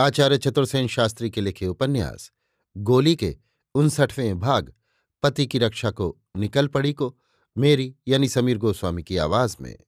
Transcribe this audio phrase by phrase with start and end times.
[0.00, 2.32] आचार्य चतुर्सेन शास्त्री के लिखे उपन्यास,
[2.76, 3.36] गोली के
[3.74, 4.74] उनसठवें भाग,
[5.22, 7.18] पति की रक्षा को निकल पड़ी को,
[7.58, 9.78] मेरी यानी समीर गोस्वामी की आवाज़ में।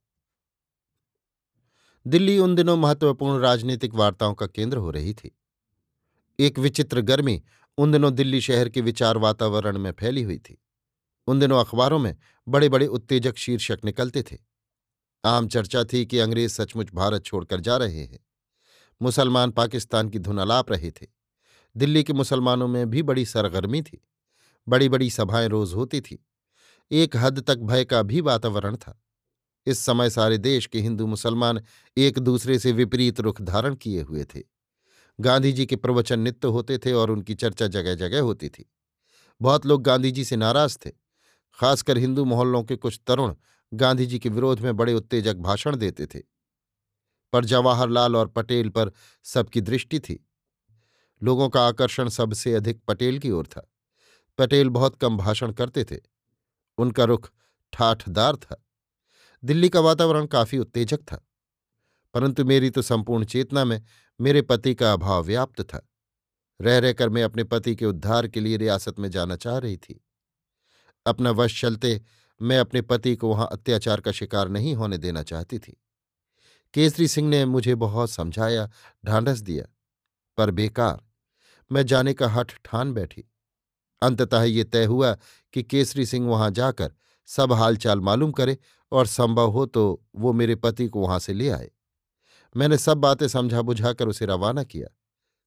[2.06, 5.38] दिल्ली उन दिनों महत्वपूर्ण राजनीतिक वार्ताओं का केंद्र हो रही थी।
[6.40, 7.42] एक विचित्र गर्मी
[7.78, 10.62] उन दिनों दिल्ली शहर के विचार वातावरण में फैली हुई थी।
[11.26, 12.16] उन दिनों अखबारों में
[12.48, 14.38] बड़े बड़े उत्तेजक शीर्षक निकलते थे।
[15.24, 18.26] आम चर्चा थी कि अंग्रेज़ सचमुच भारत छोड़कर जा रहे हैं।
[19.02, 21.06] मुसलमान पाकिस्तान की धुन अलाप रहे थे।
[21.76, 24.08] दिल्ली के मुसलमानों में भी बड़ी सरगर्मी थी।
[24.68, 26.26] बड़ी बड़ी सभाएँ रोज होती थी।
[26.90, 29.02] एक हद तक भय का भी वातावरण था।
[29.66, 31.60] इस समय सारे देश के हिंदू मुसलमान
[31.96, 34.42] एक दूसरे से विपरीत रुख धारण किए हुए थे।
[35.20, 38.72] गांधी जी के प्रवचन नित्य होते थे और उनकी चर्चा जगह जगह होती थी।
[39.42, 40.90] बहुत लोग गांधी जी से नाराज़ थे।
[41.54, 43.34] खासकर हिंदू मोहल्लों के कुछ तरुण
[43.74, 46.31] गांधी जी के विरोध में बड़े उत्तेजक भाषण देते थे।
[47.32, 48.92] पर जवाहरलाल और पटेल पर
[49.24, 50.28] सबकी दृष्टि थी।
[51.22, 53.72] लोगों का आकर्षण सबसे अधिक पटेल की ओर था।
[54.38, 55.96] पटेल बहुत कम भाषण करते थे।
[56.78, 57.30] उनका रुख
[57.72, 58.66] ठाठदार था।
[59.44, 61.28] दिल्ली का वातावरण काफ़ी उत्तेजक था।
[62.14, 63.82] परंतु मेरी तो संपूर्ण चेतना में
[64.20, 65.88] मेरे पति का अभाव व्याप्त था।
[66.60, 70.04] रह रहकर मैं अपने पति के उद्धार के लिए रियासत में जाना चाह रही थी।
[71.06, 72.02] अपना वश चलते
[72.42, 75.81] मैं अपने पति को वहाँ अत्याचार का शिकार नहीं होने देना चाहती थी।
[76.74, 78.70] केसरी सिंह ने मुझे बहुत समझाया,
[79.06, 79.64] ढांढस दिया।
[80.38, 81.00] पर बेकार,
[81.70, 83.24] मैं जाने का हठ ठान बैठी।
[84.02, 85.16] अंततः ये तय हुआ
[85.52, 86.92] कि केसरी सिंह वहाँ जाकर
[87.28, 88.56] सब हालचाल मालूम करे
[88.92, 91.70] और संभव हो तो वो मेरे पति को वहाँ से ले आए।
[92.56, 94.88] मैंने सब बातें समझा बुझाकर उसे रवाना किया।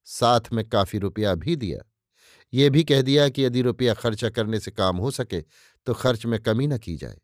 [0.07, 1.79] साथ में काफ़ी रुपया भी दिया।
[2.53, 5.41] ये भी कह दिया कि यदि रुपया खर्चा करने से काम हो सके
[5.87, 7.17] तो खर्च में कमी न की जाए।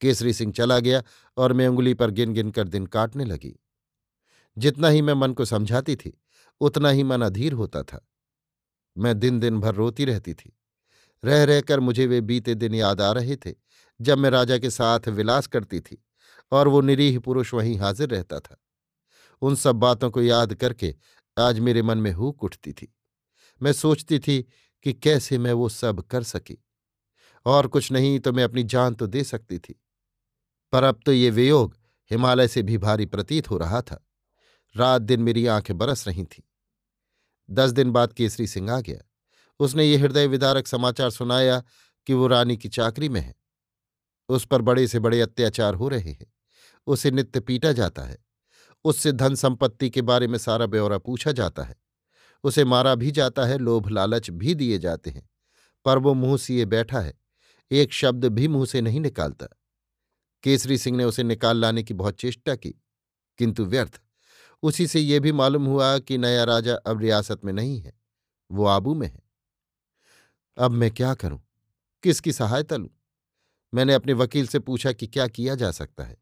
[0.00, 1.02] केसरी सिंह चला गया
[1.36, 3.60] और मैं उंगली पर गिन गिन कर दिन काटने लगी।
[4.58, 6.20] जितना ही मैं मन को समझाती थी,
[6.60, 8.08] उतना ही मन अधीर होता था।
[8.98, 10.58] मैं दिन दिन भर रोती रहती थी।
[11.24, 13.54] रह रहकर मुझे वे बीते दिन याद आ रहे थे,
[14.00, 16.04] जब मैं राजा के साथ विलास करती थी
[16.52, 18.56] और वो निरीह पुरुष वहीं हाजिर रहता था।
[19.40, 20.94] उन सब बातों को याद करके
[21.38, 22.96] आज मेरे मन में हुक उठती थी।
[23.62, 24.46] मैं सोचती थी
[24.82, 26.64] कि कैसे मैं वो सब कर सकी।
[27.46, 29.82] और कुछ नहीं तो मैं अपनी जान तो दे सकती थी।
[30.76, 31.76] पर अब तो ये वियोग
[32.10, 34.06] हिमालय से भी भारी प्रतीत हो रहा था।
[34.76, 36.42] रात दिन मेरी आँखें बरस रही थीं।
[37.50, 39.10] दस दिन बाद केसरी सिंह आ गया।
[39.60, 41.62] उसने ये हृदय विदारक समाचार सुनाया
[42.06, 43.34] कि वो रानी की चाकरी में है।
[44.28, 46.32] उस पर बड़े से बड़े अत्याचार हो रहे हैं।
[46.86, 48.18] उसे नित्य पीटा जाता है।
[48.84, 51.76] उससे धन संपत्ति के बारे में सारा ब्यौरा पूछा जाता है।
[52.44, 55.30] उसे मारा भी जाता है, लोभ लालच भी दिए जाते हैं।
[55.84, 57.14] पर वो मुँह सिए बैठा है।
[57.70, 59.46] एक शब्द भी मुँह से नहीं निकालता।
[60.46, 62.70] केसरी सिंह ने उसे निकाल लाने की बहुत चेष्टा की,
[63.38, 64.00] किंतु व्यर्थ।
[64.62, 67.92] उसी से यह भी मालूम हुआ कि नया राजा अब रियासत में नहीं है,
[68.50, 69.22] वो आबू में है।
[70.58, 71.40] अब मैं क्या करूँ?
[72.02, 72.88] किसकी सहायता लूँ?
[73.74, 76.16] मैंने अपने वकील से पूछा कि क्या किया जा सकता है?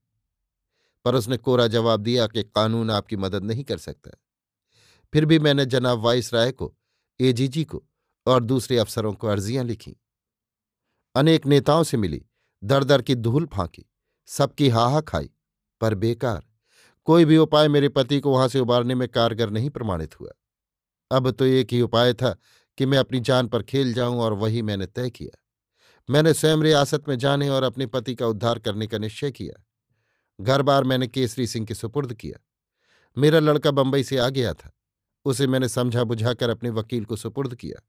[1.04, 4.10] पर उसने कोरा जवाब दिया कि कानून आपकी मदद नहीं कर सकता
[5.12, 6.74] फिर भी मैंने जनाब वाइस राय को,
[7.20, 7.84] एजीजी को
[8.26, 9.96] और दूसरे अफसरों को अर्जियाँ लिखी।
[11.14, 12.26] अनेक नेताओं से मिली
[12.64, 13.84] दर दर की धूल फांकी।
[14.26, 15.30] सबकी हाहा खाई।
[15.80, 16.42] पर बेकार,
[17.04, 20.30] कोई भी उपाय मेरे पति को वहाँ से उबारने में कारगर नहीं प्रमाणित हुआ।
[21.10, 22.36] अब तो एक ही उपाय था
[22.78, 25.40] कि मैं अपनी जान पर खेल जाऊँ और वही मैंने तय किया।
[26.10, 29.64] मैंने स्वयं रियासत में जाने और अपने पति का उद्धार करने का निश्चय किया।
[30.40, 32.44] घर बार मैंने केसरी सिंह के सुपुर्द किया।
[33.18, 34.72] मेरा लड़का बंबई से आ गया था।
[35.24, 37.88] उसे मैंने समझा बुझाकर अपने वकील को सुपुर्द किया।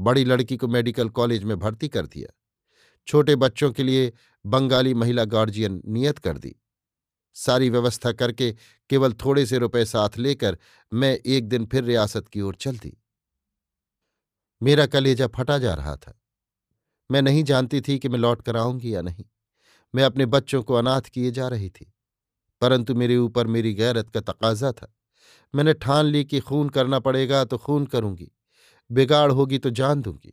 [0.00, 2.34] बड़ी लड़की को मेडिकल कॉलेज में भर्ती कर दिया।
[3.06, 4.12] छोटे बच्चों के लिए
[4.44, 6.54] बंगाली महिला गार्जियन नियत कर दी।
[7.36, 8.50] सारी व्यवस्था करके
[8.90, 10.58] केवल थोड़े से रुपए साथ लेकर
[10.92, 12.96] मैं एक दिन फिर रियासत की ओर चल दी।
[14.60, 16.18] मेरा कलेजा फटा जा रहा था।
[17.10, 19.24] मैं नहीं जानती थी कि मैं लौट कर आऊँगी या नहीं।
[19.94, 21.92] मैं अपने बच्चों को अनाथ किए जा रही थी,
[22.62, 24.92] परंतु मेरे ऊपर मेरी गैरत का तकाजा था।
[25.54, 28.30] मैंने ठान ली कि खून करना पड़ेगा तो खून करूँगी,
[28.90, 30.32] बिगाड़ होगी तो जान दूँगी।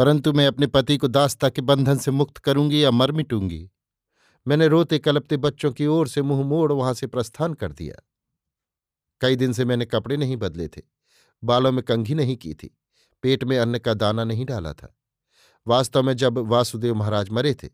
[0.00, 3.70] परंतु मैं अपने पति को दास्ता के बंधन से मुक्त करूँगी या मर मिटूँगी?
[4.46, 8.02] मैंने रोते कलपते बच्चों की ओर से मुँह मोड़ वहाँ से प्रस्थान कर दिया।
[9.20, 10.82] कई दिन से मैंने कपड़े नहीं बदले थे,
[11.42, 12.78] बालों में कंघी नहीं की थी,
[13.22, 14.96] पेट में अन्न का दाना नहीं डाला था।
[15.66, 17.68] वास्तव में जब वासुदेव महाराज मरे थे,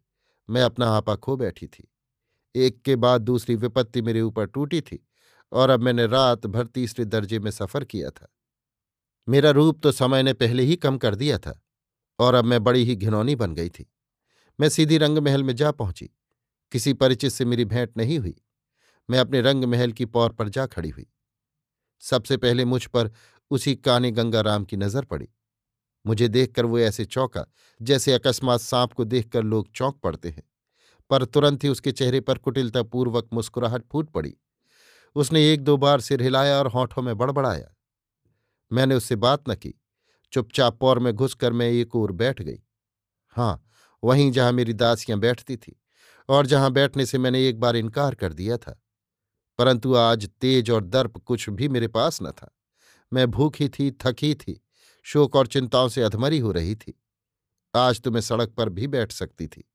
[0.50, 1.92] मैं अपना आपा खो बैठी थी।
[2.54, 5.06] एक के बाद दूसरी विपत्ति मेरे ऊपर टूटी थी
[5.52, 8.28] और अब मैंने रात भर तीसरे दर्जे में सफ़र किया था।
[9.28, 11.62] मेरा रूप तो समय ने पहले ही कम कर दिया था।
[12.18, 13.92] और अब मैं बड़ी ही घिनौनी बन गई थी।
[14.60, 16.10] मैं सीधी रंग महल में जा पहुँची।
[16.72, 18.42] किसी परिचित से मेरी भेंट नहीं हुई।
[19.10, 21.06] मैं अपने रंग महल की पौर पर जा खड़ी हुई।
[22.00, 23.10] सबसे पहले मुझ पर
[23.50, 25.28] उसी काने गंगाराम की नज़र पड़ी।
[26.06, 27.46] मुझे देखकर वो ऐसे चौंका,
[27.82, 30.42] जैसे अकस्मात सांप को देखकर लोग चौंक पड़ते हैं।
[31.10, 34.36] पर तुरंत ही उसके चेहरे पर कुटिलतापूर्वक मुस्कुराहट फूट पड़ी।
[35.14, 37.74] उसने एक दो बार सिर हिलाया और होठों में बड़बड़ाया।
[38.72, 39.80] मैंने उससे बात न की।
[40.32, 42.62] चुपचाप पौर में घुसकर मैं एक ओर बैठ गई।
[43.28, 43.68] हाँ
[44.04, 45.82] वहीं जहाँ मेरी दासियाँ बैठती थी
[46.28, 48.82] और जहाँ बैठने से मैंने एक बार इनकार कर दिया था।
[49.58, 52.56] परंतु आज तेज और दर्प कुछ भी मेरे पास न था।
[53.12, 54.64] मैं भूखी थी, थकी थी,
[55.02, 57.02] शोक और चिंताओं से अधमरी हो रही थी।
[57.76, 59.70] आज तो मैं सड़क पर भी बैठ सकती थी।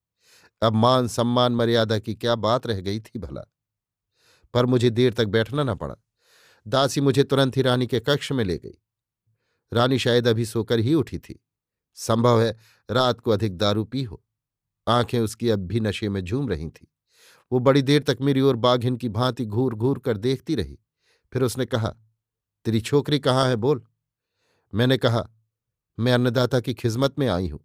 [0.62, 3.42] अब मान सम्मान मर्यादा की क्या बात रह गई थी भला।
[4.54, 5.96] पर मुझे देर तक बैठना न पड़ा।
[6.68, 8.78] दासी मुझे तुरंत ही रानी के कक्ष में ले गई।
[9.74, 11.46] रानी शायद अभी सोकर ही उठी थी।
[11.96, 12.58] संभव है
[12.92, 14.24] रात को अधिक दारू पी हो।
[14.88, 16.88] आँखें उसकी अब भी नशे में झूम रही थीं।
[17.52, 20.80] वो बड़ी देर तक मेरी ओर बाघिन की भांति घूर घूर कर देखती रही।
[21.34, 21.96] फिर उसने कहा,
[22.66, 23.84] तेरी छोकरी कहाँ है बोल?
[24.74, 25.30] मैंने कहा,
[26.00, 27.60] मैं अन्नदाता की खिदमत में आई हूँ।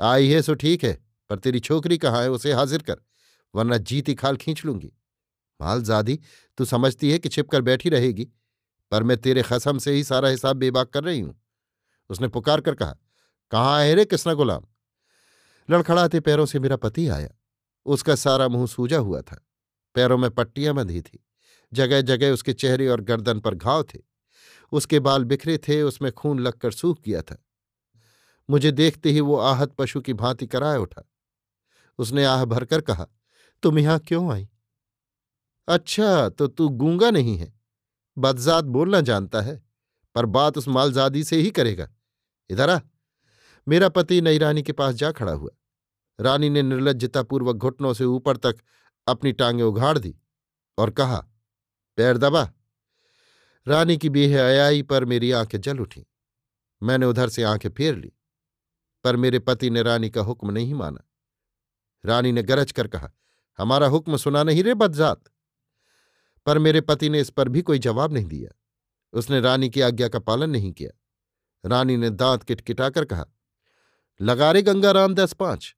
[0.00, 2.96] आई है सो ठीक है, पर तेरी छोकरी कहाँ है उसे हाजिर कर,
[3.54, 4.92] वरना जीती खाल खींच लूँगी।
[5.60, 6.20] मालजादी,
[6.56, 8.28] तू समझती है कि छिपकर बैठी रहेगी।
[8.90, 11.42] पर मैं तेरे खसम से ही सारा हिसाब बेबाक कर रही हूँ।
[12.10, 12.96] उसने पुकार कर कहा,
[13.50, 14.62] कहाँ है रे कृष्णा गुलाम?
[15.70, 17.28] लड़खड़ाते पैरों से मेरा पति आया।
[17.86, 19.46] उसका सारा मुँह सूजा हुआ था।
[19.94, 21.26] पैरों में पट्टियाँ बंधी थी।
[21.72, 23.98] जगह जगह उसके चेहरे और गर्दन पर घाव थे।
[24.72, 27.44] उसके बाल बिखरे थे, उसमें खून लगकर सूख गया था।
[28.50, 31.10] मुझे देखते ही वो आहत पशु की भांति कराए उठा।
[31.98, 33.06] उसने आह भरकर कहा,
[33.62, 34.48] तुम यहाँ क्यों आई?
[35.68, 37.59] अच्छा तो तू गूँगा नहीं है।
[38.18, 39.62] बदजात बोलना जानता है,
[40.14, 41.88] पर बात उस मालजादी से ही करेगा।
[42.50, 42.78] इधर आ।
[43.66, 45.50] मेरा पति नई रानी के पास जा खड़ा हुआ।
[46.18, 48.56] रानी ने निर्लजतापूर्वक घुटनों से ऊपर तक
[49.06, 50.16] अपनी टांगें उघाड़ दी
[50.78, 51.18] और कहा,
[51.98, 52.48] पैर दबा।
[53.66, 56.06] रानी की बेहयाई पर मेरी आँखें जल उठी।
[56.82, 58.12] मैंने उधर से आँखें फेर ली,
[59.04, 61.00] पर मेरे पति ने रानी का हुक्म नहीं माना।
[62.04, 63.10] रानी ने गरज कर कहा,
[63.58, 65.24] हमारा हुक्म सुना नहीं रे बदजात।
[66.46, 68.56] पर मेरे पति ने इस पर भी कोई जवाब नहीं दिया।
[69.12, 70.90] उसने रानी की आज्ञा का पालन नहीं किया।
[71.68, 73.26] रानी ने दांत किटकिटाकर कहा,
[74.20, 75.76] लगा रे गंगा राम दस पाँच।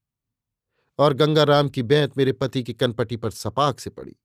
[0.98, 4.16] और गंगाराम की बैंत मेरे पति की कनपटी पर सपाक से पड़ी।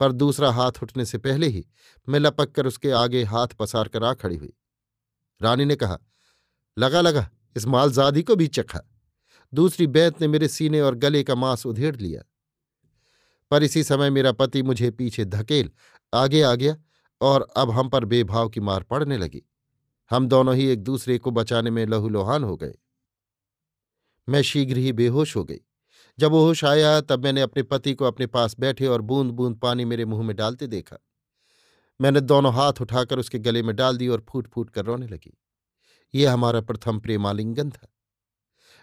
[0.00, 1.66] पर दूसरा हाथ उठने से पहले ही
[2.08, 4.52] मैं लपक कर उसके आगे हाथ पसार कर आ खड़ी हुई।
[5.42, 5.98] रानी ने कहा,
[6.78, 8.80] लगा लगा, इस मालजादी को भी चखा।
[9.54, 12.22] दूसरी बैंत ने मेरे सीने और गले का मांस उधेड़ लिया।
[13.50, 15.70] पर इसी समय मेरा पति मुझे पीछे धकेल
[16.14, 16.76] आगे आ गया
[17.20, 19.42] और अब हम पर बेभाव की मार पड़ने लगी।
[20.10, 22.74] हम दोनों ही एक दूसरे को बचाने में लहूलुहान हो गए।
[24.28, 25.58] मैं शीघ्र ही बेहोश हो गई।
[26.18, 29.84] जब होश आया तब मैंने अपने पति को अपने पास बैठे और बूंद बूंद पानी
[29.84, 30.96] मेरे मुँह में डालते देखा।
[32.00, 35.38] मैंने दोनों हाथ उठाकर उसके गले में डाल दी और फूट फूट कर रोने लगी।
[36.14, 37.88] ये हमारा प्रथम प्रेमालिंगन था।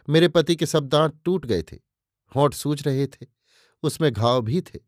[0.10, 1.78] मेरे पति के सब दांत टूट गए थे,
[2.36, 3.35] होंठ सूज रहे थे।
[3.84, 4.80] उसमें घाव भी थे।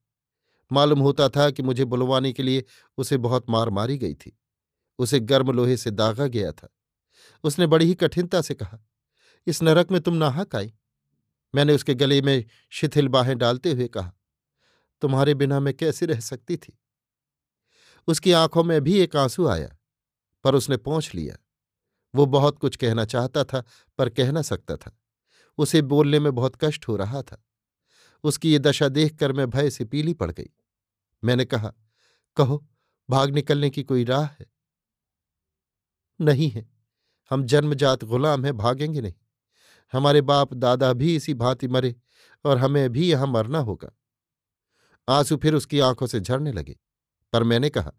[0.72, 2.64] मालूम होता था कि मुझे बुलवाने के लिए
[2.98, 4.38] उसे बहुत मार मारी गई थी।
[5.00, 6.70] उसे गर्म लोहे से दागा गया था।
[7.44, 8.80] उसने बड़ी ही कठिनता से कहा,
[9.48, 10.74] इस नरक में तुम नाहक आई
[11.56, 14.14] मैंने उसके गले में शिथिल बाहें डालते हुए कहा,
[15.02, 16.78] तुम्हारे बिना मैं कैसे रह सकती थी?
[18.08, 19.78] उसकी आँखों में भी एक आँसू आया,
[20.44, 21.38] पर उसने पहुँच लिया।
[22.16, 23.64] वो बहुत कुछ कहना चाहता था,
[23.98, 24.98] पर कह ना सकता था।
[25.58, 27.44] उसे बोलने में बहुत कष्ट हो रहा था।
[28.24, 30.50] उसकी ये दशा देखकर मैं भय से पीली पड़ गई।
[31.24, 31.74] मैंने कहा,
[32.36, 32.68] कहो,
[33.10, 34.46] भाग निकलने की कोई राह है?
[36.22, 36.70] नहीं है।
[37.30, 39.14] हम जन्मजात गुलाम हैं, भागेंगे नहीं।
[39.94, 41.96] हमारे बाप दादा भी इसी भांति मरे
[42.46, 43.90] और हमें भी यहाँ मरना होगा।
[45.10, 46.80] आँसू फिर उसकी आँखों से झरने लगे,
[47.34, 47.94] पर मैंने कहा,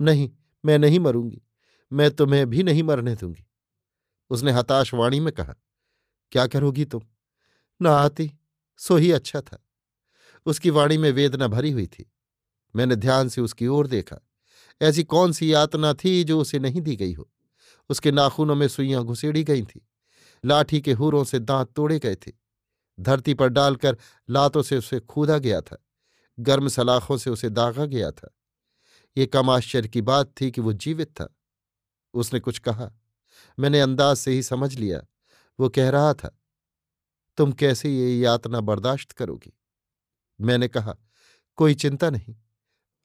[0.00, 0.30] नहीं,
[0.64, 1.42] मैं नहीं मरूँगी।
[1.92, 3.46] मैं तुम्हें भी नहीं मरने दूँगी।
[4.30, 5.54] उसने हताश वाणी में कहा,
[6.32, 7.02] क्या करोगी तुम?
[7.82, 8.39] ना आती।
[8.80, 9.66] सो ही अच्छा था।
[10.46, 12.12] उसकी वाणी में वेदना भरी हुई थी।
[12.76, 14.16] मैंने ध्यान से उसकी ओर देखा।
[14.82, 17.30] ऐसी कौन सी यातना थी जो उसे नहीं दी गई हो?
[17.88, 19.88] उसके नाखूनों में सुइयाँ घुसेड़ी गई थी।
[20.44, 22.32] लाठी के हूरों से दांत तोड़े गए थे।
[23.00, 23.96] धरती पर डालकर
[24.30, 25.84] लातों से उसे खूदा गया था।
[26.40, 28.34] गर्म सलाखों से उसे दागा गया था।
[29.16, 31.36] ये कम आश्चर्य की बात थी कि वो जीवित था।
[32.14, 32.92] उसने कुछ कहा।
[33.58, 35.02] मैंने अंदाज से ही समझ लिया।
[35.60, 36.39] वो कह रहा था
[37.40, 39.52] तुम कैसे ये यातना बर्दाश्त करोगी?
[40.40, 40.96] मैंने कहा,
[41.56, 42.36] कोई चिंता नहीं,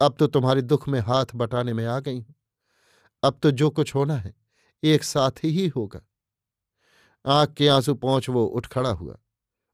[0.02, 2.36] अब तो तुम्हारे दुख में हाथ बटाने में आ गई हूँ।
[3.24, 4.36] अब तो जो कुछ होना है,
[4.84, 6.02] एक साथ ही होगा।
[7.26, 9.18] आँख के आँसू पहुँच वो उठ खड़ा हुआ।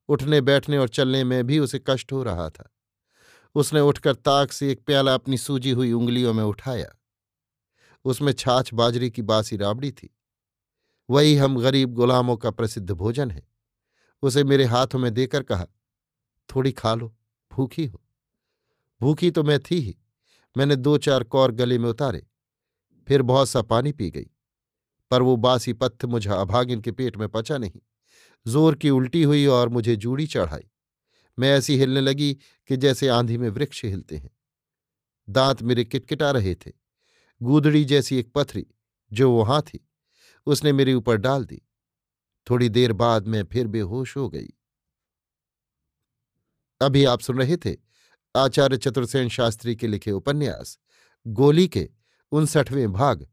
[0.10, 2.72] उठने, बैठने और चलने में भी उसे कष्ट हो रहा था।
[3.56, 7.00] उसने उठकर ताक से एक प्याला अपनी सूजी हुई उंगलियों में उठाया।
[8.06, 10.18] उसमें छाछ बाजरी की बासी राबड़ी थी।
[11.10, 13.51] वही हम गरीब गुलामों का प्रसिद्ध भोजन है।
[14.24, 15.66] उसे मेरे हाथों में देकर कहा,
[16.50, 17.16] थोड़ी खा लो,
[17.52, 18.02] भूखी हो।
[19.02, 19.98] भूखी तो मैं थी ही।
[20.56, 22.28] मैंने दो चार कौर गले में उतारे,
[23.08, 24.30] फिर बहुत सा पानी पी गई।
[25.12, 27.80] पर वो बासी पत्थ मुझे अभागिन के पेट में पचा नहीं।
[28.46, 30.70] ज़ोर की उल्टी हुई और मुझे जूड़ी चढ़ाई।
[31.38, 32.34] मैं ऐसी हिलने लगी
[32.70, 34.30] कि जैसे आंधी में वृक्ष हिलते हैं।
[35.30, 36.72] दांत मेरे किटकिटा रहे थे।
[37.42, 38.66] गूदड़ी जैसी एक पथरी,
[39.12, 39.88] जो वहाँ थी,
[40.48, 41.62] उसने मेरे ऊपर डाल दी।
[42.50, 44.48] थोड़ी देर बाद मैं फिर बेहोश हो गई।
[46.82, 47.76] अभी आप सुन रहे थे
[48.36, 50.80] आचार्य चतुर्सेन शास्त्री के लिखे उपन्यास,
[51.28, 51.90] गोली के
[52.32, 53.28] उनसठवें भाग,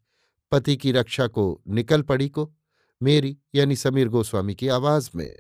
[0.53, 2.55] पति की रक्षा को निकल पड़ी को,
[3.03, 5.39] मेरी यानी समीर गोस्वामी की आवाज़ में।